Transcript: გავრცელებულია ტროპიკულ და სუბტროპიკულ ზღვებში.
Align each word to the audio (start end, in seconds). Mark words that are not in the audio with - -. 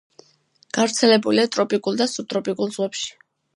გავრცელებულია 0.77 1.45
ტროპიკულ 1.57 2.01
და 2.01 2.09
სუბტროპიკულ 2.17 2.75
ზღვებში. 2.79 3.15